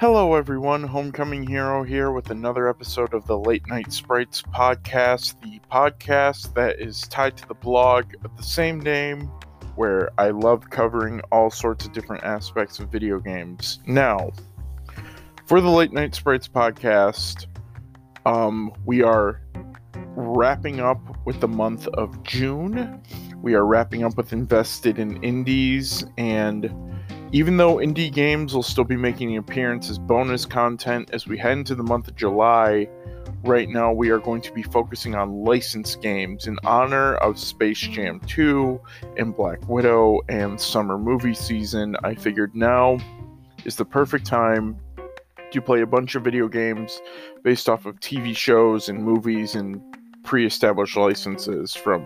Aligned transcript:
Hello, 0.00 0.36
everyone. 0.36 0.84
Homecoming 0.84 1.44
Hero 1.44 1.82
here 1.82 2.12
with 2.12 2.30
another 2.30 2.68
episode 2.68 3.12
of 3.14 3.26
the 3.26 3.36
Late 3.36 3.66
Night 3.66 3.92
Sprites 3.92 4.42
podcast, 4.42 5.40
the 5.42 5.60
podcast 5.72 6.54
that 6.54 6.78
is 6.78 7.08
tied 7.08 7.36
to 7.36 7.48
the 7.48 7.54
blog 7.54 8.04
of 8.24 8.36
the 8.36 8.44
same 8.44 8.78
name, 8.78 9.22
where 9.74 10.12
I 10.16 10.30
love 10.30 10.70
covering 10.70 11.20
all 11.32 11.50
sorts 11.50 11.84
of 11.84 11.92
different 11.92 12.22
aspects 12.22 12.78
of 12.78 12.92
video 12.92 13.18
games. 13.18 13.80
Now, 13.88 14.30
for 15.46 15.60
the 15.60 15.68
Late 15.68 15.92
Night 15.92 16.14
Sprites 16.14 16.46
podcast, 16.46 17.46
um, 18.24 18.70
we 18.84 19.02
are 19.02 19.42
wrapping 20.14 20.78
up 20.78 21.26
with 21.26 21.40
the 21.40 21.48
month 21.48 21.88
of 21.88 22.22
June. 22.22 23.02
We 23.42 23.54
are 23.54 23.66
wrapping 23.66 24.04
up 24.04 24.16
with 24.16 24.32
Invested 24.32 25.00
in 25.00 25.20
Indies 25.24 26.04
and 26.16 26.72
even 27.32 27.56
though 27.56 27.76
indie 27.76 28.12
games 28.12 28.54
will 28.54 28.62
still 28.62 28.84
be 28.84 28.96
making 28.96 29.32
an 29.32 29.38
appearance 29.38 29.90
as 29.90 29.98
bonus 29.98 30.46
content 30.46 31.10
as 31.12 31.26
we 31.26 31.36
head 31.36 31.58
into 31.58 31.74
the 31.74 31.82
month 31.82 32.08
of 32.08 32.16
July, 32.16 32.88
right 33.44 33.68
now 33.68 33.92
we 33.92 34.08
are 34.10 34.18
going 34.18 34.40
to 34.40 34.52
be 34.52 34.62
focusing 34.62 35.14
on 35.14 35.44
licensed 35.44 36.00
games 36.00 36.46
in 36.46 36.58
honor 36.64 37.16
of 37.16 37.38
Space 37.38 37.80
Jam 37.80 38.20
2 38.20 38.80
and 39.18 39.36
Black 39.36 39.68
Widow 39.68 40.20
and 40.28 40.58
summer 40.58 40.96
movie 40.96 41.34
season. 41.34 41.96
I 42.02 42.14
figured 42.14 42.54
now 42.54 42.98
is 43.64 43.76
the 43.76 43.84
perfect 43.84 44.24
time 44.24 44.78
to 45.50 45.60
play 45.60 45.82
a 45.82 45.86
bunch 45.86 46.14
of 46.14 46.24
video 46.24 46.48
games 46.48 47.00
based 47.42 47.68
off 47.68 47.86
of 47.86 48.00
TV 48.00 48.34
shows 48.34 48.88
and 48.88 49.02
movies 49.02 49.54
and 49.54 49.82
pre-established 50.28 50.94
licenses 50.94 51.74
from 51.74 52.04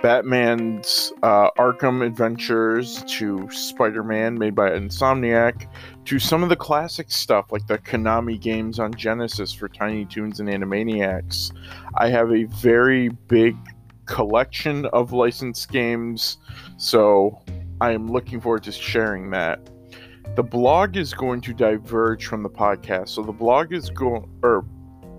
Batman's 0.00 1.12
uh, 1.24 1.50
Arkham 1.58 2.06
Adventures 2.06 3.02
to 3.08 3.50
Spider-Man 3.50 4.38
made 4.38 4.54
by 4.54 4.70
Insomniac 4.70 5.68
to 6.04 6.20
some 6.20 6.44
of 6.44 6.50
the 6.50 6.54
classic 6.56 7.10
stuff 7.10 7.50
like 7.50 7.66
the 7.66 7.78
Konami 7.78 8.40
games 8.40 8.78
on 8.78 8.94
Genesis 8.94 9.52
for 9.52 9.68
Tiny 9.68 10.04
Toons 10.04 10.38
and 10.38 10.48
Animaniacs. 10.48 11.50
I 11.96 12.10
have 12.10 12.30
a 12.30 12.44
very 12.44 13.08
big 13.08 13.56
collection 14.06 14.86
of 14.92 15.12
licensed 15.12 15.68
games, 15.72 16.38
so 16.76 17.42
I 17.80 17.90
am 17.90 18.06
looking 18.06 18.40
forward 18.40 18.62
to 18.62 18.72
sharing 18.72 19.30
that. 19.30 19.58
The 20.36 20.44
blog 20.44 20.96
is 20.96 21.12
going 21.12 21.40
to 21.40 21.52
diverge 21.52 22.26
from 22.26 22.44
the 22.44 22.50
podcast, 22.50 23.08
so 23.08 23.24
the 23.24 23.32
blog 23.32 23.72
is 23.72 23.90
going 23.90 24.30
or 24.44 24.64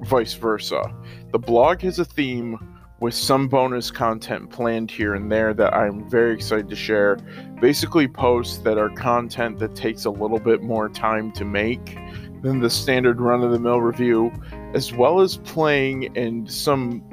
vice 0.06 0.34
versa. 0.34 0.94
The 1.32 1.40
blog 1.40 1.82
has 1.82 2.00
a 2.00 2.06
theme 2.06 2.58
with 3.00 3.14
some 3.14 3.48
bonus 3.48 3.92
content 3.92 4.50
planned 4.50 4.90
here 4.90 5.16
and 5.16 5.32
there 5.32 5.54
that 5.54 5.74
I'm 5.74 6.10
very 6.10 6.34
excited 6.34 6.70
to 6.70 6.76
share. 6.76 7.18
Basically, 7.60 8.08
posts 8.08 8.60
that 8.60 8.78
are 8.78 8.90
content 8.90 9.60
that 9.60 9.76
takes 9.76 10.06
a 10.06 10.10
little 10.10 10.40
bit 10.40 10.62
more 10.62 10.88
time 10.88 11.32
to 11.34 11.44
make 11.44 11.98
than 12.42 12.60
the 12.60 12.70
standard 12.70 13.20
run 13.20 13.44
of 13.44 13.52
the 13.52 13.60
mill 13.60 13.82
review, 13.82 14.32
as 14.74 14.94
well 14.94 15.20
as 15.20 15.38
playing 15.38 16.16
and 16.18 16.50
some 16.50 17.04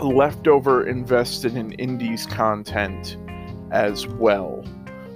leftover 0.00 0.86
invested 0.86 1.56
in 1.56 1.72
indies 1.72 2.26
content 2.26 3.16
as 3.70 4.06
well. 4.06 4.64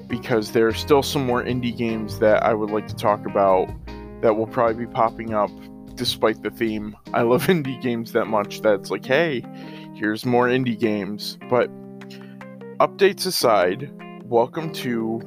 Because 0.07 0.53
there 0.53 0.67
are 0.67 0.75
still 0.75 1.03
some 1.03 1.27
more 1.27 1.43
indie 1.43 1.77
games 1.77 2.19
that 2.21 2.43
I 2.43 2.55
would 2.55 2.71
like 2.71 2.87
to 2.89 2.95
talk 2.95 3.27
about 3.27 3.69
that 4.23 4.35
will 4.35 4.47
probably 4.47 4.87
be 4.87 4.93
popping 4.93 5.35
up 5.35 5.51
despite 5.99 6.43
the 6.43 6.51
theme. 6.51 6.97
I 7.13 7.23
love 7.23 7.47
indie 7.49 7.81
games 7.83 8.13
that 8.13 8.27
much 8.27 8.63
that's 8.63 8.91
like, 8.91 9.05
hey, 9.05 9.45
here's 9.95 10.25
more 10.25 10.47
indie 10.47 10.79
games. 10.79 11.37
But 11.51 11.69
updates 12.79 13.27
aside, 13.27 13.91
welcome 14.25 14.73
to 14.75 15.21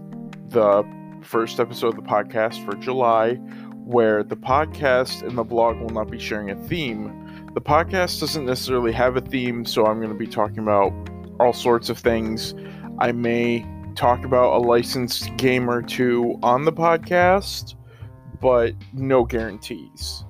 the 0.48 0.84
first 1.22 1.60
episode 1.60 1.90
of 1.90 1.96
the 1.98 2.02
podcast 2.10 2.66
for 2.66 2.76
July, 2.78 3.36
where 3.84 4.24
the 4.24 4.38
podcast 4.38 5.22
and 5.28 5.38
the 5.38 5.44
blog 5.44 5.80
will 5.80 5.90
not 5.90 6.10
be 6.10 6.18
sharing 6.18 6.50
a 6.50 6.56
theme. 6.68 7.50
The 7.54 7.62
podcast 7.62 8.22
doesn't 8.22 8.46
necessarily 8.46 8.94
have 8.94 9.18
a 9.18 9.22
theme, 9.22 9.66
so 9.66 9.86
I'm 9.86 9.98
going 9.98 10.14
to 10.14 10.18
be 10.18 10.28
talking 10.28 10.60
about 10.60 10.94
all 11.40 11.52
sorts 11.52 11.90
of 11.90 11.98
things. 11.98 12.56
I 13.00 13.12
may 13.12 13.66
talk 13.96 14.24
about 14.24 14.56
a 14.56 14.60
licensed 14.60 15.36
game 15.36 15.70
or 15.70 15.82
two 15.82 16.40
on 16.42 16.64
the 16.64 16.72
podcast, 16.72 17.76
but 18.40 18.74
no 18.94 19.26
guarantees 19.26 20.24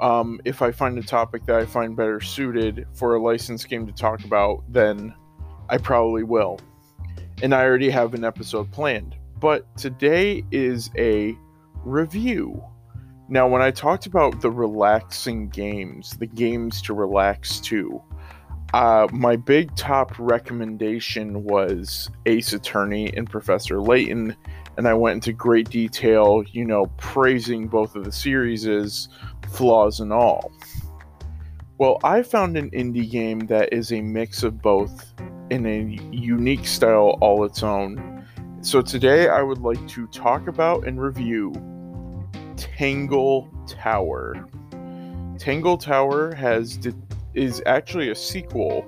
um, 0.00 0.40
if 0.44 0.62
I 0.62 0.72
find 0.72 0.98
a 0.98 1.02
topic 1.02 1.46
that 1.46 1.56
I 1.56 1.66
find 1.66 1.96
better 1.96 2.20
suited 2.20 2.86
for 2.92 3.14
a 3.14 3.22
licensed 3.22 3.68
game 3.68 3.86
to 3.86 3.92
talk 3.92 4.24
about, 4.24 4.62
then 4.68 5.14
I 5.68 5.78
probably 5.78 6.22
will. 6.22 6.60
And 7.42 7.54
I 7.54 7.64
already 7.64 7.90
have 7.90 8.14
an 8.14 8.24
episode 8.24 8.70
planned. 8.70 9.16
But 9.40 9.76
today 9.76 10.44
is 10.50 10.90
a 10.96 11.36
review. 11.84 12.62
Now, 13.28 13.48
when 13.48 13.62
I 13.62 13.70
talked 13.70 14.06
about 14.06 14.40
the 14.40 14.50
relaxing 14.50 15.48
games, 15.48 16.10
the 16.18 16.26
games 16.26 16.82
to 16.82 16.94
relax 16.94 17.58
to, 17.60 18.02
uh, 18.74 19.06
my 19.12 19.36
big 19.36 19.74
top 19.76 20.12
recommendation 20.18 21.44
was 21.44 22.10
Ace 22.26 22.52
Attorney 22.52 23.14
and 23.16 23.28
Professor 23.28 23.80
Layton, 23.80 24.36
and 24.76 24.88
I 24.88 24.94
went 24.94 25.14
into 25.16 25.32
great 25.32 25.70
detail, 25.70 26.44
you 26.52 26.64
know, 26.64 26.86
praising 26.96 27.68
both 27.68 27.94
of 27.96 28.04
the 28.04 28.12
series' 28.12 29.08
flaws 29.48 30.00
and 30.00 30.12
all. 30.12 30.52
Well, 31.78 31.98
I 32.04 32.22
found 32.22 32.56
an 32.56 32.70
indie 32.70 33.10
game 33.10 33.40
that 33.46 33.72
is 33.72 33.92
a 33.92 34.00
mix 34.00 34.42
of 34.42 34.62
both 34.62 35.12
in 35.50 35.66
a 35.66 36.00
unique 36.14 36.66
style 36.66 37.18
all 37.20 37.44
its 37.44 37.62
own. 37.62 38.24
So 38.60 38.80
today 38.80 39.28
I 39.28 39.42
would 39.42 39.58
like 39.58 39.86
to 39.88 40.06
talk 40.08 40.48
about 40.48 40.86
and 40.86 41.00
review 41.00 41.52
Tangle 42.56 43.50
Tower. 43.66 44.48
Tangle 45.38 45.76
Tower 45.76 46.34
has 46.34 46.76
de- 46.76 46.94
is 47.34 47.62
actually 47.66 48.10
a 48.10 48.14
sequel 48.14 48.86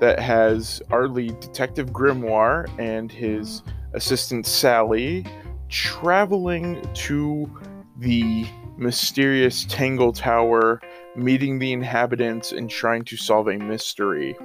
that 0.00 0.18
has 0.18 0.82
our 0.90 1.08
lead 1.08 1.38
Detective 1.40 1.90
Grimoire 1.90 2.68
and 2.78 3.10
his 3.10 3.62
assistant 3.94 4.46
Sally 4.46 5.24
traveling 5.68 6.82
to 6.94 7.50
the 7.98 8.46
mysterious 8.76 9.64
Tangle 9.64 10.12
Tower, 10.12 10.80
meeting 11.16 11.58
the 11.58 11.72
inhabitants, 11.72 12.52
and 12.52 12.68
trying 12.68 13.04
to 13.04 13.16
solve 13.16 13.48
a 13.48 13.56
mystery. 13.56 14.36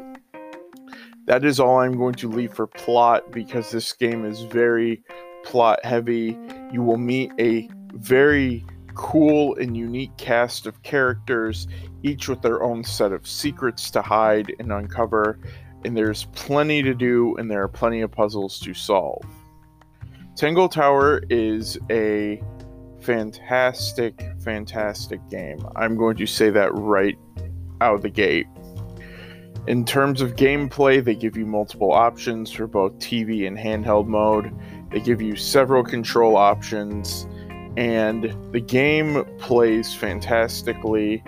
That 1.25 1.45
is 1.45 1.59
all 1.59 1.79
I'm 1.79 1.97
going 1.97 2.15
to 2.15 2.29
leave 2.29 2.53
for 2.53 2.67
plot 2.67 3.31
because 3.31 3.69
this 3.69 3.93
game 3.93 4.25
is 4.25 4.41
very 4.41 5.03
plot 5.43 5.83
heavy. 5.83 6.37
You 6.71 6.81
will 6.81 6.97
meet 6.97 7.31
a 7.39 7.69
very 7.93 8.65
cool 8.95 9.55
and 9.55 9.77
unique 9.77 10.15
cast 10.17 10.65
of 10.65 10.81
characters, 10.83 11.67
each 12.03 12.27
with 12.27 12.41
their 12.41 12.63
own 12.63 12.83
set 12.83 13.11
of 13.11 13.27
secrets 13.27 13.89
to 13.91 14.01
hide 14.01 14.53
and 14.59 14.71
uncover, 14.71 15.39
and 15.85 15.95
there's 15.95 16.25
plenty 16.33 16.81
to 16.81 16.93
do 16.93 17.35
and 17.37 17.49
there 17.49 17.63
are 17.63 17.67
plenty 17.67 18.01
of 18.01 18.11
puzzles 18.11 18.59
to 18.59 18.73
solve. 18.73 19.23
Tangle 20.39 20.69
Tower 20.69 21.21
is 21.29 21.77
a 21.91 22.41
fantastic, 23.01 24.25
fantastic 24.41 25.19
game. 25.29 25.59
I'm 25.75 25.97
going 25.97 26.15
to 26.15 26.25
say 26.25 26.49
that 26.49 26.73
right 26.75 27.17
out 27.81 27.95
of 27.95 28.03
the 28.03 28.09
gate. 28.09 28.47
In 29.67 29.83
terms 29.83 30.21
of 30.21 30.37
gameplay, 30.37 31.03
they 31.03 31.13
give 31.13 31.35
you 31.35 31.45
multiple 31.45 31.91
options 31.91 32.53
for 32.53 32.67
both 32.67 32.93
TV 32.99 33.45
and 33.47 33.57
handheld 33.57 34.07
mode. 34.07 34.57
They 34.91 35.01
give 35.01 35.21
you 35.21 35.35
several 35.35 35.83
control 35.83 36.37
options, 36.37 37.27
and 37.75 38.33
the 38.53 38.61
game 38.61 39.25
plays 39.39 39.93
fantastically. 39.93 41.21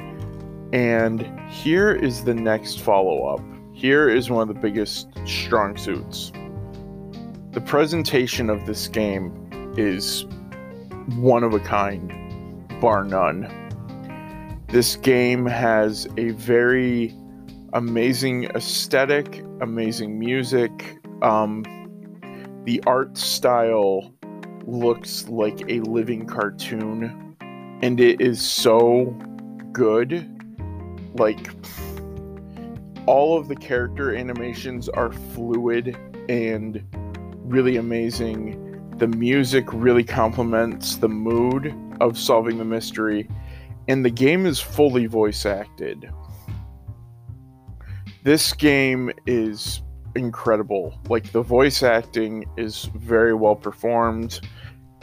And 0.71 1.29
here 1.49 1.91
is 1.91 2.23
the 2.23 2.33
next 2.33 2.79
follow 2.79 3.25
up. 3.25 3.41
Here 3.73 4.07
is 4.07 4.29
one 4.29 4.47
of 4.47 4.55
the 4.55 4.61
biggest 4.61 5.09
strong 5.25 5.75
suits. 5.75 6.31
The 7.53 7.59
presentation 7.59 8.49
of 8.49 8.65
this 8.65 8.87
game 8.87 9.73
is 9.75 10.25
one 11.17 11.43
of 11.43 11.53
a 11.53 11.59
kind, 11.59 12.09
bar 12.79 13.03
none. 13.03 13.45
This 14.69 14.95
game 14.95 15.45
has 15.47 16.07
a 16.15 16.29
very 16.29 17.13
amazing 17.73 18.45
aesthetic, 18.55 19.43
amazing 19.59 20.17
music. 20.17 20.97
Um, 21.21 21.65
the 22.63 22.81
art 22.87 23.17
style 23.17 24.13
looks 24.65 25.27
like 25.27 25.69
a 25.69 25.81
living 25.81 26.25
cartoon, 26.25 27.35
and 27.81 27.99
it 27.99 28.21
is 28.21 28.39
so 28.39 29.07
good. 29.73 30.25
Like, 31.15 31.49
all 33.07 33.37
of 33.37 33.49
the 33.49 33.57
character 33.57 34.15
animations 34.15 34.87
are 34.87 35.11
fluid 35.11 35.97
and 36.29 36.81
really 37.45 37.77
amazing 37.77 38.71
the 39.01 39.07
music 39.07 39.65
really 39.73 40.03
complements 40.03 40.97
the 40.97 41.09
mood 41.09 41.75
of 42.01 42.19
solving 42.19 42.59
the 42.59 42.63
mystery, 42.63 43.27
and 43.87 44.05
the 44.05 44.11
game 44.11 44.45
is 44.45 44.59
fully 44.59 45.07
voice 45.07 45.43
acted. 45.43 46.07
This 48.23 48.53
game 48.53 49.11
is 49.25 49.81
incredible. 50.15 50.93
Like, 51.09 51.31
the 51.31 51.41
voice 51.41 51.81
acting 51.81 52.45
is 52.57 52.91
very 52.95 53.33
well 53.33 53.55
performed. 53.55 54.39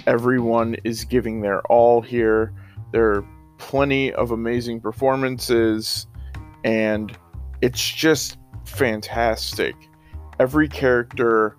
Everyone 0.06 0.76
is 0.84 1.04
giving 1.04 1.40
their 1.40 1.60
all 1.62 2.00
here. 2.00 2.54
There 2.92 3.10
are 3.10 3.26
plenty 3.58 4.12
of 4.12 4.30
amazing 4.30 4.80
performances, 4.80 6.06
and 6.62 7.18
it's 7.62 7.90
just 7.90 8.38
fantastic. 8.64 9.74
Every 10.38 10.68
character 10.68 11.56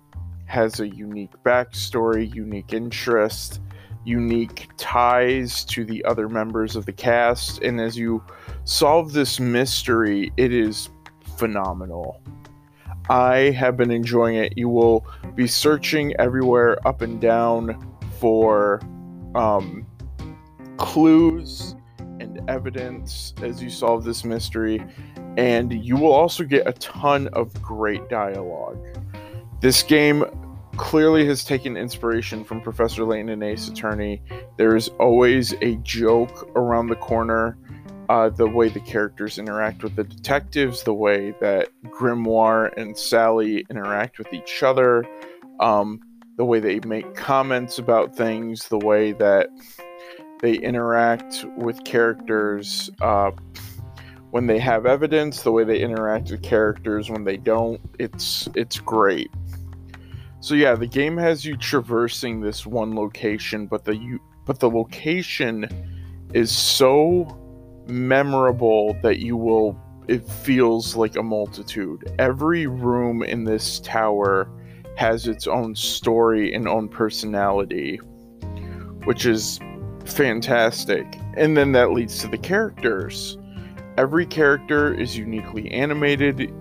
has 0.50 0.80
a 0.80 0.88
unique 0.88 1.30
backstory, 1.44 2.34
unique 2.34 2.72
interest, 2.72 3.60
unique 4.04 4.68
ties 4.76 5.64
to 5.66 5.84
the 5.84 6.04
other 6.04 6.28
members 6.28 6.74
of 6.74 6.86
the 6.86 6.92
cast. 6.92 7.62
And 7.62 7.80
as 7.80 7.96
you 7.96 8.20
solve 8.64 9.12
this 9.12 9.38
mystery, 9.38 10.32
it 10.36 10.52
is 10.52 10.88
phenomenal. 11.36 12.20
I 13.08 13.50
have 13.50 13.76
been 13.76 13.92
enjoying 13.92 14.36
it. 14.36 14.58
You 14.58 14.68
will 14.68 15.06
be 15.36 15.46
searching 15.46 16.14
everywhere 16.18 16.84
up 16.86 17.00
and 17.00 17.20
down 17.20 17.96
for 18.18 18.80
um, 19.36 19.86
clues 20.78 21.76
and 22.18 22.40
evidence 22.50 23.34
as 23.40 23.62
you 23.62 23.70
solve 23.70 24.02
this 24.02 24.24
mystery. 24.24 24.84
And 25.36 25.72
you 25.72 25.96
will 25.96 26.12
also 26.12 26.42
get 26.42 26.66
a 26.66 26.72
ton 26.72 27.28
of 27.34 27.54
great 27.62 28.08
dialogue. 28.08 28.84
This 29.60 29.82
game 29.82 30.24
clearly 30.80 31.26
has 31.26 31.44
taken 31.44 31.76
inspiration 31.76 32.42
from 32.42 32.58
Professor 32.62 33.04
Layton 33.04 33.28
and 33.28 33.44
Ace 33.44 33.68
Attorney. 33.68 34.22
There 34.56 34.74
is 34.74 34.88
always 34.98 35.52
a 35.60 35.76
joke 35.82 36.50
around 36.56 36.86
the 36.86 36.96
corner. 36.96 37.58
Uh, 38.08 38.30
the 38.30 38.48
way 38.48 38.70
the 38.70 38.80
characters 38.80 39.38
interact 39.38 39.84
with 39.84 39.94
the 39.94 40.02
detectives, 40.04 40.82
the 40.82 40.94
way 40.94 41.34
that 41.40 41.68
Grimoire 41.84 42.72
and 42.78 42.96
Sally 42.96 43.64
interact 43.68 44.18
with 44.18 44.32
each 44.32 44.62
other, 44.62 45.04
um, 45.60 46.00
the 46.38 46.46
way 46.46 46.58
they 46.58 46.80
make 46.80 47.14
comments 47.14 47.78
about 47.78 48.16
things, 48.16 48.68
the 48.68 48.78
way 48.78 49.12
that 49.12 49.48
they 50.40 50.54
interact 50.54 51.44
with 51.58 51.84
characters 51.84 52.90
uh, 53.02 53.30
when 54.30 54.46
they 54.46 54.58
have 54.58 54.86
evidence, 54.86 55.42
the 55.42 55.52
way 55.52 55.62
they 55.62 55.78
interact 55.78 56.30
with 56.30 56.42
characters 56.42 57.10
when 57.10 57.24
they 57.24 57.36
don't. 57.36 57.80
It's 57.98 58.48
it's 58.54 58.80
great. 58.80 59.30
So 60.40 60.54
yeah, 60.54 60.74
the 60.74 60.86
game 60.86 61.16
has 61.18 61.44
you 61.44 61.56
traversing 61.56 62.40
this 62.40 62.66
one 62.66 62.94
location, 62.94 63.66
but 63.66 63.84
the 63.84 63.96
you 63.96 64.20
but 64.46 64.58
the 64.58 64.70
location 64.70 65.68
is 66.32 66.50
so 66.50 67.36
memorable 67.86 68.96
that 69.02 69.18
you 69.18 69.36
will 69.36 69.78
it 70.08 70.26
feels 70.26 70.96
like 70.96 71.16
a 71.16 71.22
multitude. 71.22 72.12
Every 72.18 72.66
room 72.66 73.22
in 73.22 73.44
this 73.44 73.80
tower 73.80 74.50
has 74.96 75.26
its 75.28 75.46
own 75.46 75.74
story 75.74 76.52
and 76.52 76.66
own 76.66 76.88
personality, 76.88 77.96
which 79.04 79.26
is 79.26 79.60
fantastic. 80.04 81.06
And 81.36 81.56
then 81.56 81.72
that 81.72 81.92
leads 81.92 82.18
to 82.20 82.28
the 82.28 82.38
characters. 82.38 83.38
Every 83.96 84.26
character 84.26 84.92
is 84.92 85.16
uniquely 85.16 85.70
animated, 85.70 86.52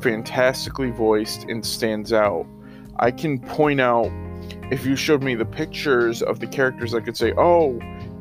fantastically 0.00 0.90
voiced, 0.90 1.44
and 1.44 1.64
stands 1.64 2.12
out. 2.12 2.46
I 2.98 3.10
can 3.10 3.38
point 3.38 3.80
out 3.80 4.10
if 4.70 4.86
you 4.86 4.96
showed 4.96 5.22
me 5.22 5.34
the 5.34 5.44
pictures 5.44 6.22
of 6.22 6.40
the 6.40 6.46
characters, 6.46 6.94
I 6.94 7.00
could 7.00 7.16
say, 7.16 7.32
oh, 7.36 7.78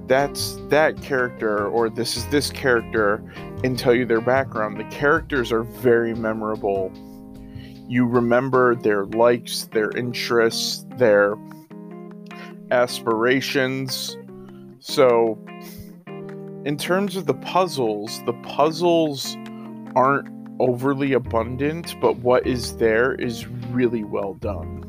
that's 0.07 0.57
that 0.69 0.99
character, 1.01 1.67
or 1.67 1.89
this 1.89 2.17
is 2.17 2.25
this 2.27 2.49
character, 2.49 3.23
and 3.63 3.77
tell 3.77 3.93
you 3.93 4.05
their 4.05 4.21
background. 4.21 4.79
The 4.79 4.95
characters 4.95 5.51
are 5.51 5.63
very 5.63 6.15
memorable. 6.15 6.91
You 7.87 8.07
remember 8.07 8.75
their 8.75 9.05
likes, 9.05 9.65
their 9.65 9.91
interests, 9.91 10.85
their 10.97 11.35
aspirations. 12.71 14.17
So, 14.79 15.37
in 16.65 16.77
terms 16.77 17.15
of 17.15 17.27
the 17.27 17.35
puzzles, 17.35 18.23
the 18.25 18.33
puzzles 18.33 19.37
aren't 19.95 20.38
overly 20.59 21.13
abundant, 21.13 21.95
but 22.01 22.17
what 22.17 22.45
is 22.45 22.77
there 22.77 23.15
is 23.15 23.47
really 23.47 24.03
well 24.03 24.33
done. 24.35 24.85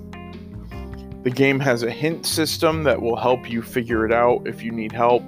The 1.23 1.31
game 1.31 1.61
has 1.61 1.83
a 1.83 1.91
hint 1.91 2.25
system 2.25 2.85
that 2.85 3.03
will 3.03 3.17
help 3.17 3.51
you 3.51 3.63
figure 3.63 4.07
it 4.07 4.13
out 4.13 4.47
if 4.47 4.63
you 4.63 4.73
need 4.73 4.93
help, 4.93 5.23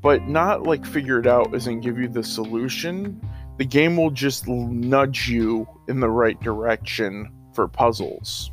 but 0.00 0.26
not 0.28 0.62
like 0.62 0.86
figure 0.86 1.20
it 1.20 1.26
out 1.26 1.54
as 1.54 1.66
in 1.66 1.80
give 1.80 1.98
you 1.98 2.08
the 2.08 2.24
solution. 2.24 3.20
The 3.58 3.64
game 3.64 3.96
will 3.96 4.10
just 4.10 4.48
nudge 4.48 5.28
you 5.28 5.68
in 5.88 6.00
the 6.00 6.10
right 6.10 6.40
direction 6.40 7.30
for 7.54 7.68
puzzles. 7.68 8.50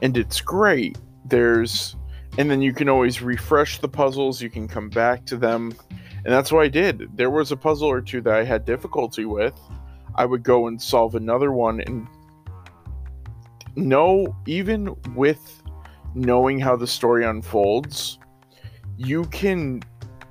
And 0.00 0.16
it's 0.16 0.40
great. 0.40 0.98
There's 1.26 1.96
and 2.38 2.50
then 2.50 2.62
you 2.62 2.72
can 2.72 2.88
always 2.88 3.20
refresh 3.20 3.78
the 3.78 3.88
puzzles, 3.88 4.40
you 4.40 4.48
can 4.48 4.66
come 4.66 4.88
back 4.88 5.26
to 5.26 5.36
them. 5.36 5.74
And 5.90 6.32
that's 6.32 6.50
what 6.50 6.64
I 6.64 6.68
did. 6.68 7.16
There 7.16 7.30
was 7.30 7.52
a 7.52 7.56
puzzle 7.56 7.90
or 7.90 8.00
two 8.00 8.20
that 8.22 8.34
I 8.34 8.44
had 8.44 8.64
difficulty 8.64 9.24
with, 9.24 9.58
I 10.14 10.24
would 10.24 10.42
go 10.42 10.66
and 10.66 10.80
solve 10.80 11.14
another 11.14 11.52
one 11.52 11.80
and 11.80 12.06
know 13.74 14.36
even 14.46 14.94
with 15.14 15.62
knowing 16.14 16.58
how 16.58 16.76
the 16.76 16.86
story 16.86 17.24
unfolds, 17.24 18.18
you 18.96 19.24
can 19.26 19.82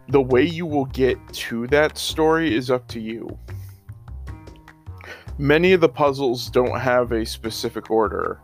the 0.10 0.22
way 0.22 0.44
you 0.44 0.66
will 0.66 0.86
get 0.86 1.18
to 1.33 1.68
that 1.68 1.98
story 1.98 2.54
is 2.54 2.69
up 2.69 2.88
to 2.89 3.00
you. 3.00 3.38
Many 5.38 5.72
of 5.72 5.81
the 5.81 5.89
puzzles 5.89 6.50
don't 6.50 6.80
have 6.80 7.12
a 7.13 7.25
specific 7.25 7.89
order. 7.89 8.39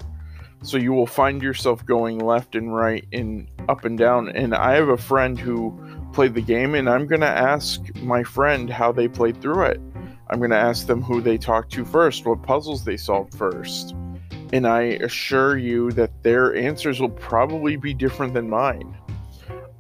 So 0.64 0.78
you 0.78 0.94
will 0.94 1.06
find 1.06 1.42
yourself 1.42 1.86
going 1.86 2.20
left 2.20 2.56
and 2.56 2.74
right 2.74 3.06
and 3.14 3.48
up 3.70 3.86
and 3.86 3.98
down. 3.98 4.30
And 4.30 4.56
I 4.56 4.74
have 4.74 4.90
a 4.90 4.98
friend 4.98 5.38
who 5.38 5.78
played 6.14 6.34
the 6.34 6.42
game, 6.42 6.74
and 6.74 6.90
I'm 6.90 7.06
going 7.06 7.22
to 7.22 7.28
ask 7.28 7.94
my 7.98 8.24
friend 8.24 8.70
how 8.70 8.92
they 8.92 9.08
played 9.08 9.40
through 9.42 9.66
it. 9.66 9.82
I'm 10.30 10.40
going 10.40 10.52
to 10.52 10.58
ask 10.58 10.88
them 10.88 11.02
who 11.02 11.22
they 11.22 11.38
talked 11.38 11.72
to 11.74 11.86
first, 11.86 12.26
what 12.26 12.44
puzzles 12.44 12.84
they 12.84 12.98
solved 12.98 13.34
first. 13.34 13.96
And 14.54 14.68
I 14.68 14.82
assure 15.02 15.58
you 15.58 15.92
that 15.92 16.24
their 16.24 16.56
answers 16.56 17.00
will 17.00 17.10
probably 17.10 17.76
be 17.76 17.94
different 17.94 18.34
than 18.34 18.50
mine. 18.50 18.98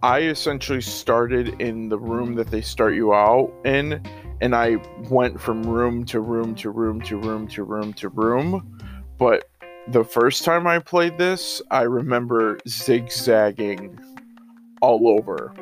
I 0.04 0.22
essentially 0.22 0.82
started 0.82 1.60
in 1.60 1.90
the 1.90 1.98
room 1.98 2.36
that 2.36 2.52
they 2.52 2.62
start 2.62 2.94
you 2.94 3.14
out 3.14 3.52
in, 3.66 4.02
and 4.42 4.56
I 4.56 4.78
went 5.10 5.40
from 5.40 5.64
room 5.64 6.06
to 6.06 6.20
room 6.20 6.54
to 6.56 6.70
room 6.70 7.02
to 7.02 7.18
room 7.18 7.48
to 7.50 7.64
room 7.64 7.94
to 7.94 8.10
room. 8.10 8.80
But 9.18 9.50
the 9.88 10.04
first 10.04 10.44
time 10.44 10.68
I 10.68 10.80
played 10.80 11.18
this, 11.18 11.62
I 11.72 11.82
remember 11.84 12.60
zigzagging 12.68 14.00
all 14.82 15.08
over. 15.08 15.54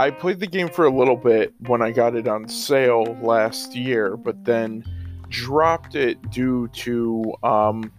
I 0.00 0.10
played 0.10 0.38
the 0.38 0.46
game 0.46 0.68
for 0.68 0.86
a 0.86 0.90
little 0.90 1.16
bit 1.16 1.52
when 1.66 1.82
I 1.82 1.90
got 1.90 2.14
it 2.14 2.28
on 2.28 2.48
sale 2.48 3.18
last 3.20 3.74
year, 3.74 4.16
but 4.16 4.44
then 4.44 4.84
dropped 5.28 5.96
it 5.96 6.30
due 6.30 6.68
to 6.68 7.34
um, 7.42 7.92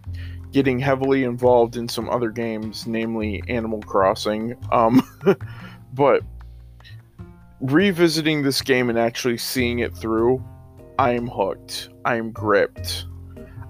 getting 0.50 0.78
heavily 0.78 1.24
involved 1.24 1.76
in 1.76 1.88
some 1.88 2.08
other 2.08 2.30
games, 2.30 2.86
namely 2.86 3.42
Animal 3.48 3.82
Crossing. 3.82 4.56
Um, 4.72 5.02
but 5.92 6.22
revisiting 7.60 8.42
this 8.42 8.62
game 8.62 8.88
and 8.88 8.98
actually 8.98 9.36
seeing 9.36 9.80
it 9.80 9.94
through, 9.94 10.42
I 10.98 11.12
am 11.12 11.28
hooked. 11.28 11.90
I 12.06 12.16
am 12.16 12.30
gripped. 12.30 13.06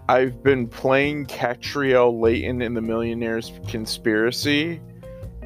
I've 0.09 0.43
been 0.43 0.69
playing 0.69 1.27
Katrielle 1.27 2.21
Layton 2.21 2.63
in 2.63 2.75
the 2.75 2.81
Millionaire's 2.81 3.53
Conspiracy 3.69 4.81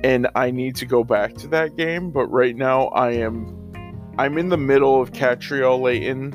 and 0.04 0.28
I 0.34 0.50
need 0.50 0.76
to 0.76 0.86
go 0.86 1.02
back 1.02 1.34
to 1.36 1.48
that 1.48 1.76
game. 1.76 2.10
But 2.10 2.26
right 2.26 2.54
now, 2.54 2.88
I 2.88 3.12
am 3.12 3.58
I'm 4.18 4.38
in 4.38 4.50
the 4.50 4.58
middle 4.58 5.00
of 5.00 5.12
Katrielle 5.12 5.80
Layton, 5.80 6.32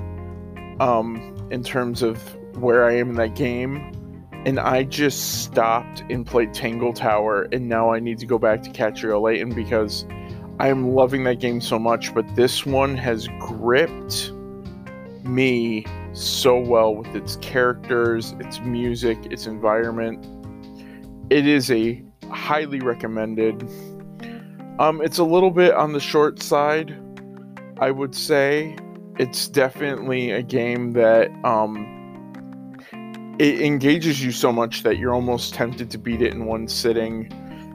um, 0.82 1.48
in 1.52 1.64
terms 1.64 2.02
of 2.02 2.20
where 2.56 2.84
I 2.84 2.96
am 2.98 3.12
in 3.12 3.16
that 3.16 3.36
game, 3.36 4.28
and 4.46 4.60
I 4.60 4.84
just 4.84 5.44
stopped 5.44 6.04
and 6.10 6.26
played 6.26 6.54
Tangle 6.54 6.94
Tower, 6.94 7.44
and 7.54 7.70
now 7.70 7.94
I 7.94 8.00
need 8.00 8.18
to 8.20 8.26
go 8.26 8.40
back 8.40 8.64
to 8.64 8.72
Katrielle 8.72 9.22
Layton 9.22 9.54
because 9.54 10.06
I 10.60 10.68
am 10.68 10.90
loving 10.90 11.24
that 11.26 11.40
game 11.40 11.62
so 11.62 11.78
much. 11.78 12.14
But 12.14 12.36
this 12.36 12.66
one 12.66 12.98
has 12.98 13.30
gripped 13.40 14.32
me 15.24 15.86
so 16.14 16.60
well 16.60 16.96
with 16.96 17.16
its 17.16 17.36
characters, 17.38 18.36
its 18.40 18.60
music, 18.62 19.20
its 19.30 19.46
environment. 19.46 20.26
It 21.30 21.46
is 21.46 21.70
a 21.70 22.04
highly 22.32 22.80
recommended. 22.80 23.68
Um, 24.80 25.02
it's 25.02 25.18
a 25.18 25.24
little 25.24 25.52
bit 25.52 25.74
on 25.74 25.94
the 25.94 26.00
short 26.00 26.42
side, 26.42 26.98
I 27.80 27.92
would 27.92 28.16
say. 28.16 28.78
It's 29.18 29.48
definitely 29.48 30.32
a 30.32 30.42
game 30.42 30.94
that 30.94 31.30
um, 31.44 31.98
it 33.40 33.62
engages 33.62 34.24
you 34.24 34.32
so 34.32 34.52
much 34.52 34.84
that 34.84 34.98
you're 34.98 35.14
almost 35.14 35.54
tempted 35.54 35.90
to 35.92 35.98
beat 35.98 36.22
it 36.22 36.34
in 36.34 36.46
one 36.46 36.68
sitting. 36.68 37.30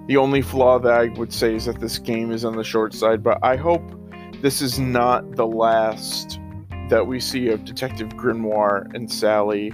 The 0.09 0.17
only 0.17 0.43
flaw 0.43 0.79
that 0.79 0.93
I 0.93 1.09
would 1.19 1.33
say 1.33 1.55
is 1.55 1.67
that 1.67 1.81
this 1.81 1.99
game 1.99 2.31
is 2.31 2.45
on 2.45 2.57
the 2.57 2.65
short 2.65 2.95
side, 2.95 3.23
but 3.23 3.39
I 3.43 3.57
hope 3.57 3.83
this 4.43 4.61
is 4.61 4.79
not 4.79 5.37
the 5.37 5.47
last 5.47 6.39
that 6.91 7.07
we 7.07 7.19
see 7.19 7.49
of 7.49 7.65
Detective 7.65 8.09
Grimoire 8.11 8.95
and 8.95 9.11
Sally. 9.11 9.73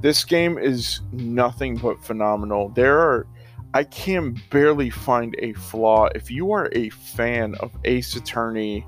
This 0.00 0.24
game 0.24 0.58
is 0.58 1.00
nothing 1.12 1.76
but 1.76 2.02
phenomenal. 2.04 2.68
There 2.68 3.00
are 3.00 3.26
I 3.74 3.82
can 3.82 4.40
barely 4.50 4.88
find 4.88 5.34
a 5.40 5.52
flaw. 5.54 6.08
If 6.14 6.30
you 6.30 6.52
are 6.52 6.70
a 6.72 6.90
fan 6.90 7.56
of 7.56 7.72
Ace 7.84 8.14
Attorney 8.14 8.86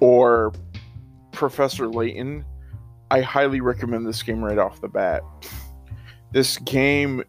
or 0.00 0.54
Professor 1.32 1.86
Layton, 1.86 2.42
I 3.10 3.20
highly 3.20 3.60
recommend 3.60 4.06
this 4.06 4.22
game 4.22 4.42
right 4.42 4.56
off 4.56 4.80
the 4.80 4.88
bat. 4.88 5.22
This 6.32 6.56
game 6.56 7.22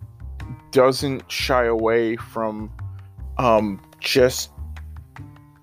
doesn't 0.71 1.29
shy 1.29 1.65
away 1.65 2.15
from 2.15 2.71
um, 3.37 3.81
just 3.99 4.51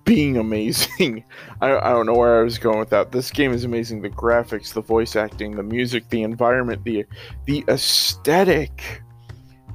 being 0.03 0.37
amazing. 0.37 1.25
I, 1.61 1.77
I 1.77 1.89
don't 1.89 2.05
know 2.05 2.13
where 2.13 2.39
I 2.39 2.43
was 2.43 2.59
going 2.59 2.77
with 2.77 2.91
that. 2.91 3.11
This 3.11 3.31
game 3.31 3.51
is 3.51 3.63
amazing. 3.63 4.03
The 4.03 4.11
graphics, 4.11 4.71
the 4.71 4.81
voice 4.81 5.15
acting, 5.15 5.55
the 5.55 5.63
music, 5.63 6.07
the 6.09 6.21
environment, 6.21 6.83
the 6.83 7.05
the 7.45 7.65
aesthetic 7.67 9.01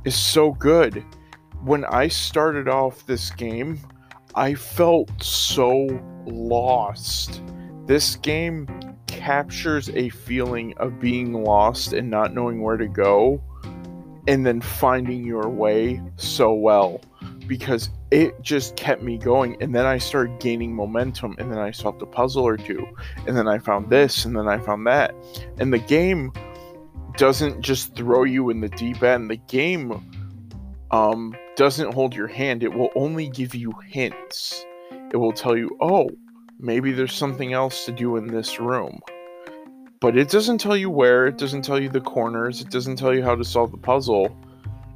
is 0.05 0.17
so 0.17 0.53
good. 0.53 1.05
When 1.63 1.85
I 1.85 2.09
started 2.09 2.69
off 2.69 3.07
this 3.07 3.31
game, 3.31 3.79
I 4.35 4.55
felt 4.55 5.11
so 5.23 5.89
lost. 6.27 7.43
This 7.87 8.17
game 8.17 8.67
captures 9.07 9.91
a 9.91 10.09
feeling 10.11 10.75
of 10.79 11.01
being 11.01 11.45
lost 11.45 11.93
and 11.93 12.09
not 12.09 12.33
knowing 12.33 12.63
where 12.63 12.77
to 12.77 12.87
go 12.87 13.43
and 14.29 14.47
then 14.47 14.61
finding 14.61 15.25
your 15.25 15.49
way 15.49 16.01
so 16.17 16.53
well 16.53 17.01
because 17.47 17.91
it 18.11 18.41
just 18.43 18.77
kept 18.77 19.03
me 19.03 19.19
going 19.19 19.61
and 19.61 19.75
then 19.75 19.85
i 19.85 19.99
started 19.99 20.39
gaining 20.39 20.73
momentum 20.75 21.35
and 21.39 21.51
then 21.51 21.59
i 21.59 21.71
solved 21.71 22.01
a 22.03 22.07
puzzle 22.07 22.47
or 22.47 22.57
two 22.57 22.87
and 23.27 23.37
then 23.37 23.49
i 23.49 23.59
found 23.59 23.91
this 23.91 24.25
and 24.25 24.37
then 24.37 24.47
i 24.47 24.59
found 24.59 24.87
that 24.87 25.15
and 25.59 25.73
the 25.73 25.79
game 25.79 26.33
doesn't 27.21 27.61
just 27.61 27.95
throw 27.95 28.25
you 28.25 28.49
in 28.49 28.63
the 28.63 28.69
deep 28.71 29.03
end. 29.03 29.29
The 29.29 29.37
game 29.37 30.03
um, 30.91 31.37
doesn't 31.55 31.93
hold 31.93 32.15
your 32.15 32.27
hand. 32.27 32.63
It 32.63 32.73
will 32.73 32.89
only 32.97 33.29
give 33.29 33.55
you 33.55 33.75
hints. 33.87 34.65
It 35.13 35.19
will 35.19 35.35
tell 35.35 35.55
you 35.55 35.77
oh 35.83 36.09
maybe 36.59 36.93
there's 36.93 37.13
something 37.13 37.53
else 37.53 37.85
to 37.85 37.93
do 37.93 38.17
in 38.17 38.27
this 38.27 38.59
room. 38.59 39.01
But 40.01 40.17
it 40.17 40.31
doesn't 40.31 40.59
tell 40.59 40.79
you 40.79 40.89
where. 40.89 41.27
It 41.27 41.37
doesn't 41.37 41.61
tell 41.61 41.79
you 41.79 41.91
the 41.91 42.01
corners. 42.01 42.63
It 42.63 42.71
doesn't 42.71 42.97
tell 42.97 43.15
you 43.15 43.23
how 43.23 43.35
to 43.35 43.45
solve 43.45 43.71
the 43.71 43.77
puzzle. 43.77 44.35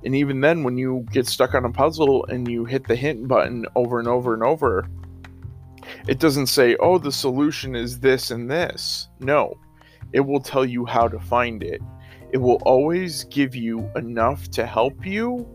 And 0.02 0.16
even 0.16 0.40
then, 0.40 0.62
when 0.62 0.78
you 0.78 1.04
get 1.12 1.26
stuck 1.26 1.52
on 1.52 1.66
a 1.66 1.70
puzzle 1.70 2.24
and 2.30 2.48
you 2.48 2.64
hit 2.64 2.88
the 2.88 2.96
hint 2.96 3.28
button 3.28 3.66
over 3.76 3.98
and 3.98 4.08
over 4.08 4.32
and 4.32 4.42
over, 4.42 4.88
it 6.08 6.20
doesn't 6.20 6.46
say, 6.46 6.74
oh, 6.80 6.96
the 6.96 7.12
solution 7.12 7.76
is 7.76 8.00
this 8.00 8.30
and 8.30 8.50
this. 8.50 9.08
No, 9.20 9.58
it 10.14 10.20
will 10.20 10.40
tell 10.40 10.64
you 10.64 10.86
how 10.86 11.06
to 11.06 11.20
find 11.20 11.62
it. 11.62 11.82
It 12.34 12.40
will 12.40 12.60
always 12.64 13.22
give 13.22 13.54
you 13.54 13.88
enough 13.94 14.50
to 14.50 14.66
help 14.66 15.06
you, 15.06 15.46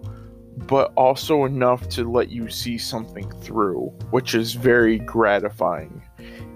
but 0.59 0.93
also 0.95 1.43
enough 1.43 1.89
to 1.89 2.09
let 2.09 2.29
you 2.29 2.49
see 2.49 2.77
something 2.77 3.29
through, 3.41 3.87
which 4.11 4.33
is 4.33 4.53
very 4.53 4.97
gratifying. 4.99 6.01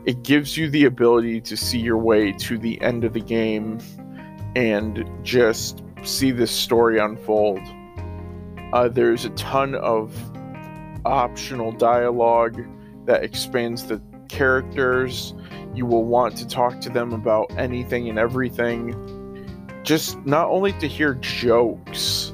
It 0.06 0.24
gives 0.24 0.56
you 0.56 0.70
the 0.70 0.86
ability 0.86 1.42
to 1.42 1.58
see 1.58 1.80
your 1.80 1.98
way 1.98 2.32
to 2.32 2.58
the 2.58 2.82
end 2.82 3.04
of 3.04 3.12
the 3.12 3.20
game 3.20 3.80
and 4.56 5.06
just 5.24 5.84
see 6.04 6.32
this 6.32 6.52
story 6.52 7.00
unfold. 7.00 7.60
Uh, 8.72 8.88
there's 8.88 9.26
a 9.26 9.30
ton 9.32 9.76
of 9.76 10.18
optional 11.04 11.74
dialogue 11.74 12.64
that 13.08 13.26
expands 13.26 13.88
the 13.88 14.02
characters. 14.30 15.34
You 15.76 15.86
will 15.86 16.06
want 16.06 16.38
to 16.38 16.48
talk 16.48 16.80
to 16.80 16.90
them 16.90 17.12
about 17.12 17.52
anything 17.58 18.08
and 18.08 18.18
everything. 18.18 19.20
Just 19.84 20.18
not 20.26 20.48
only 20.48 20.74
to 20.74 20.88
hear 20.88 21.16
jokes, 21.16 22.34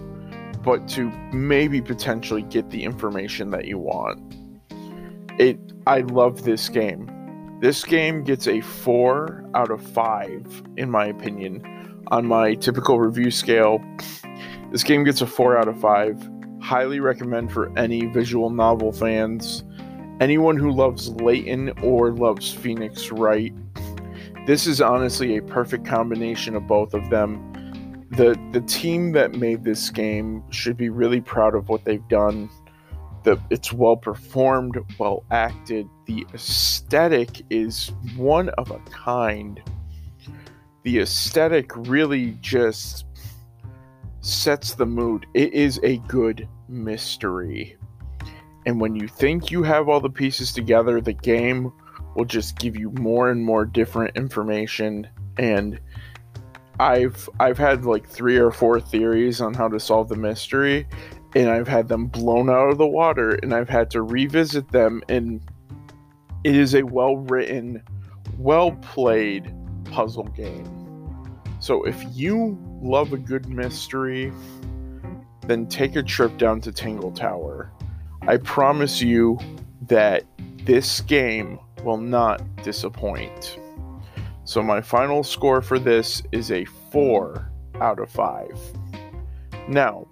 but 0.64 0.88
to 0.90 1.10
maybe 1.34 1.82
potentially 1.82 2.44
get 2.44 2.70
the 2.70 2.84
information 2.84 3.50
that 3.52 3.66
you 3.66 3.78
want. 3.78 4.36
It 5.40 5.60
I 5.88 6.02
love 6.02 6.44
this 6.44 6.70
game. 6.70 7.10
This 7.62 7.84
game 7.84 8.24
gets 8.24 8.48
a 8.48 8.62
4 8.62 9.50
out 9.56 9.72
of 9.72 9.82
5 9.82 10.64
in 10.78 10.92
my 10.92 11.06
opinion 11.08 12.06
on 12.08 12.26
my 12.26 12.54
typical 12.56 13.00
review 13.00 13.32
scale. 13.32 13.84
This 14.72 14.84
game 14.84 15.04
gets 15.04 15.22
a 15.22 15.28
4 15.28 15.58
out 15.58 15.68
of 15.68 15.80
5. 15.80 16.30
Highly 16.62 17.00
recommend 17.00 17.52
for 17.52 17.76
any 17.78 18.06
visual 18.08 18.50
novel 18.50 18.92
fans. 18.92 19.64
Anyone 20.20 20.58
who 20.58 20.72
loves 20.72 21.10
Layton 21.10 21.72
or 21.82 22.12
loves 22.12 22.54
Phoenix 22.54 23.12
Wright. 23.12 23.54
This 24.50 24.66
is 24.66 24.82
honestly 24.82 25.38
a 25.38 25.44
perfect 25.44 25.86
combination 25.86 26.56
of 26.56 26.66
both 26.66 26.96
of 26.96 27.08
them. 27.12 28.08
The 28.10 28.36
the 28.52 28.62
team 28.62 29.12
that 29.12 29.36
made 29.36 29.64
this 29.64 29.92
game 29.92 30.44
should 30.50 30.76
be 30.76 30.90
really 30.90 31.22
proud 31.22 31.54
of 31.54 31.70
what 31.70 31.86
they've 31.86 32.08
done. 32.08 32.50
The 33.22 33.40
it's 33.52 33.72
well 33.72 33.96
performed, 33.96 34.80
well 34.98 35.24
acted. 35.30 35.88
The 36.08 36.26
aesthetic 36.34 37.44
is 37.52 37.92
one 38.18 38.50
of 38.58 38.72
a 38.72 38.80
kind. 38.90 39.62
The 40.82 40.98
aesthetic 40.98 41.70
really 41.76 42.32
just 42.42 43.06
sets 44.22 44.74
the 44.74 44.88
mood. 44.88 45.28
It 45.36 45.54
is 45.54 45.80
a 45.84 45.98
good 46.08 46.50
mystery. 46.68 47.78
And 48.66 48.82
when 48.82 48.96
you 48.96 49.08
think 49.08 49.52
you 49.52 49.62
have 49.62 49.88
all 49.88 50.00
the 50.00 50.10
pieces 50.10 50.52
together, 50.52 51.02
the 51.02 51.14
game 51.14 51.72
will 52.20 52.26
just 52.26 52.60
give 52.60 52.76
you 52.76 52.92
more 52.92 53.32
and 53.32 53.42
more 53.42 53.66
different 53.66 54.18
information 54.18 55.08
and 55.38 55.80
I've 56.78 57.30
I've 57.40 57.58
had 57.58 57.86
like 57.86 58.08
3 58.10 58.38
or 58.38 58.52
4 58.52 58.82
theories 58.82 59.40
on 59.40 59.54
how 59.54 59.70
to 59.70 59.80
solve 59.80 60.10
the 60.10 60.18
mystery 60.18 60.86
and 61.34 61.50
I've 61.50 61.68
had 61.68 61.88
them 61.88 62.08
blown 62.08 62.50
out 62.50 62.70
of 62.70 62.78
the 62.78 62.88
water 62.88 63.40
and 63.42 63.54
I've 63.54 63.70
had 63.70 63.90
to 63.92 64.02
revisit 64.02 64.70
them 64.74 65.02
and 65.08 65.42
it 66.44 66.56
is 66.56 66.76
a 66.76 66.84
well-written, 66.84 67.84
well-played 68.38 69.54
puzzle 69.86 70.24
game. 70.24 70.68
So 71.62 71.84
if 71.84 72.04
you 72.12 72.58
love 72.82 73.14
a 73.14 73.18
good 73.18 73.48
mystery, 73.48 74.34
then 75.48 75.68
take 75.68 75.96
a 75.96 76.04
trip 76.04 76.38
down 76.38 76.60
to 76.62 76.72
Tangle 76.72 77.12
Tower. 77.12 77.72
I 78.28 78.38
promise 78.38 79.02
you 79.02 79.38
that 79.88 80.24
this 80.66 81.02
game 81.02 81.60
will 81.84 81.98
not 81.98 82.42
disappoint. 82.64 83.60
So 84.44 84.64
my 84.64 84.82
final 84.82 85.24
score 85.24 85.62
for 85.62 85.78
this 85.78 86.24
is 86.32 86.52
a 86.52 86.66
4 86.66 87.52
out 87.82 88.00
of 88.00 88.10
5. 88.10 88.48
Now, 89.68 90.08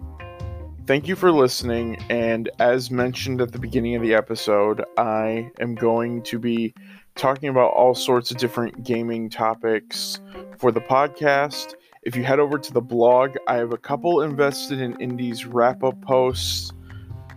thank 0.85 1.07
you 1.07 1.15
for 1.15 1.31
listening 1.31 1.97
and 2.09 2.49
as 2.59 2.91
mentioned 2.91 3.41
at 3.41 3.51
the 3.51 3.59
beginning 3.59 3.95
of 3.95 4.03
the 4.03 4.13
episode, 4.13 4.83
I 4.97 5.49
am 5.59 5.75
going 5.75 6.21
to 6.23 6.37
be 6.39 6.73
talking 7.15 7.49
about 7.49 7.73
all 7.73 7.95
sorts 7.95 8.29
of 8.29 8.37
different 8.37 8.83
gaming 8.83 9.29
topics 9.29 10.21
for 10.59 10.71
the 10.71 10.81
podcast. 10.81 11.73
If 12.03 12.15
you 12.15 12.23
head 12.23 12.39
over 12.39 12.57
to 12.57 12.73
the 12.73 12.81
blog, 12.81 13.35
I 13.47 13.55
have 13.55 13.73
a 13.73 13.77
couple 13.77 14.21
invested 14.21 14.79
in 14.79 14.95
indies 15.01 15.45
wrap 15.45 15.83
up 15.83 15.99
posts, 16.01 16.71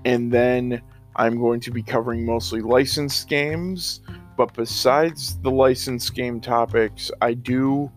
and 0.04 0.30
then 0.30 0.82
I'm 1.16 1.40
going 1.40 1.60
to 1.60 1.70
be 1.70 1.82
covering 1.82 2.25
mostly 2.25 2.60
licensed 2.60 3.28
games. 3.28 4.00
But 4.40 4.54
besides 4.54 5.37
the 5.42 5.50
licensed 5.50 6.14
game 6.14 6.40
topics, 6.40 7.11
I 7.20 7.35
do. 7.35 7.92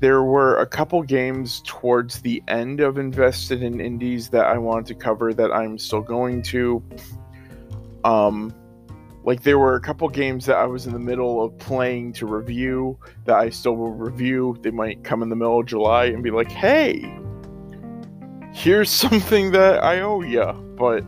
There 0.00 0.22
were 0.22 0.58
a 0.58 0.66
couple 0.66 1.02
games 1.02 1.62
towards 1.64 2.20
the 2.20 2.42
end 2.46 2.80
of 2.80 2.98
invested 2.98 3.62
in 3.62 3.80
indies 3.80 4.28
that 4.28 4.44
I 4.44 4.58
wanted 4.58 4.84
to 4.88 4.94
cover 4.96 5.32
that 5.32 5.50
I'm 5.50 5.78
still 5.78 6.02
going 6.02 6.42
to. 6.42 6.82
Um, 8.04 8.52
like 9.24 9.44
there 9.44 9.58
were 9.58 9.76
a 9.76 9.80
couple 9.80 10.06
games 10.10 10.44
that 10.44 10.56
I 10.56 10.66
was 10.66 10.86
in 10.86 10.92
the 10.92 10.98
middle 10.98 11.42
of 11.42 11.56
playing 11.56 12.12
to 12.20 12.26
review 12.26 12.98
that 13.24 13.36
I 13.36 13.48
still 13.48 13.74
will 13.74 13.94
review. 13.94 14.58
They 14.60 14.70
might 14.70 15.02
come 15.04 15.22
in 15.22 15.30
the 15.30 15.36
middle 15.36 15.60
of 15.60 15.64
July 15.64 16.04
and 16.04 16.22
be 16.22 16.30
like, 16.30 16.52
"Hey, 16.52 17.10
here's 18.52 18.90
something 19.04 19.52
that 19.52 19.82
I 19.82 20.00
owe 20.00 20.20
you." 20.20 20.52
But 20.76 21.02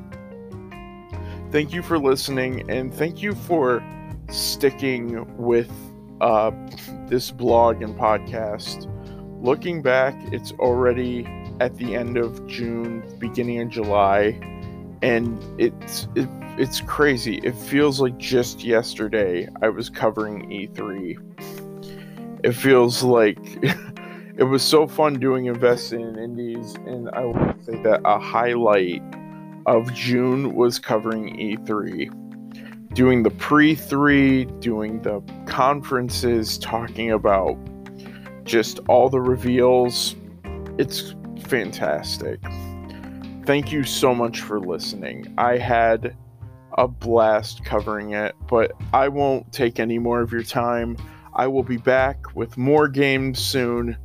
thank 1.50 1.74
you 1.74 1.82
for 1.82 1.98
listening 1.98 2.70
and 2.70 2.94
thank 2.94 3.20
you 3.20 3.34
for 3.34 3.84
sticking 4.30 5.26
with 5.36 5.70
uh, 6.20 6.50
this 7.06 7.30
blog 7.30 7.82
and 7.82 7.96
podcast. 7.96 8.86
Looking 9.42 9.82
back, 9.82 10.14
it's 10.32 10.52
already 10.52 11.26
at 11.60 11.76
the 11.76 11.94
end 11.94 12.16
of 12.16 12.46
June, 12.46 13.02
beginning 13.18 13.60
of 13.60 13.68
July, 13.68 14.38
and 15.02 15.42
it's 15.58 16.08
it 16.14 16.28
it's 16.58 16.80
crazy. 16.82 17.40
It 17.42 17.54
feels 17.54 18.00
like 18.00 18.18
just 18.18 18.64
yesterday 18.64 19.48
I 19.62 19.68
was 19.68 19.88
covering 19.88 20.48
E3. 20.50 22.44
It 22.44 22.52
feels 22.52 23.02
like 23.02 23.38
it 24.36 24.44
was 24.44 24.62
so 24.62 24.86
fun 24.86 25.18
doing 25.18 25.46
investing 25.46 26.02
in 26.02 26.18
indies, 26.18 26.74
and 26.86 27.08
I 27.10 27.22
to 27.22 27.56
say 27.64 27.82
that 27.82 28.02
a 28.04 28.18
highlight 28.18 29.02
of 29.66 29.92
June 29.94 30.54
was 30.54 30.78
covering 30.78 31.36
E3. 31.36 32.19
Doing 32.92 33.22
the 33.22 33.30
pre 33.30 33.74
3, 33.74 34.46
doing 34.58 35.00
the 35.02 35.22
conferences, 35.46 36.58
talking 36.58 37.12
about 37.12 37.56
just 38.44 38.80
all 38.88 39.08
the 39.08 39.20
reveals. 39.20 40.16
It's 40.76 41.14
fantastic. 41.44 42.40
thank 43.44 43.72
you 43.72 43.84
so 43.84 44.14
much 44.14 44.40
for 44.40 44.60
listening. 44.60 45.32
I 45.38 45.56
had 45.56 46.16
a 46.78 46.88
blast 46.88 47.64
covering 47.64 48.12
it, 48.12 48.34
but 48.48 48.72
I 48.92 49.08
won't 49.08 49.52
take 49.52 49.80
any 49.80 49.98
more 49.98 50.20
of 50.20 50.32
your 50.32 50.42
time. 50.42 50.96
I 51.34 51.46
will 51.46 51.62
be 51.62 51.76
back 51.76 52.34
with 52.34 52.56
more 52.56 52.88
games 52.88 53.38
soon. 53.38 53.96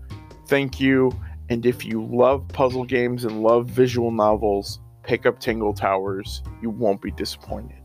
Thank 0.48 0.80
you. 0.80 1.12
And 1.50 1.65
if 1.65 1.86
you 1.86 2.04
love 2.04 2.48
puzzle 2.50 2.86
games 2.86 3.24
and 3.24 3.42
love 3.42 3.68
visual 3.68 4.12
novels, 4.12 4.80
pick 5.04 5.25
up 5.25 5.39
Tangle 5.39 5.74
Towers. 5.74 6.42
You 6.62 6.70
won't 6.70 7.01
be 7.01 7.12
disappointed. 7.12 7.85